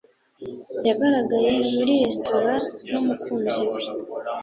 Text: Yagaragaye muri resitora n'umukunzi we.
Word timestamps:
Yagaragaye 0.87 1.51
muri 1.73 1.91
resitora 2.01 2.53
n'umukunzi 2.91 3.61
we. 3.71 3.81